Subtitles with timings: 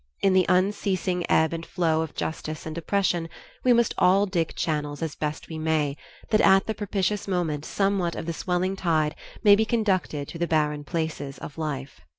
[0.23, 3.29] In the unceasing ebb and flow of justice and oppression
[3.63, 5.95] we must all dig channels as best we may,
[6.31, 10.47] that at the propitious moment somewhat of the swelling tide may be conducted to the
[10.47, 12.01] barren places of life.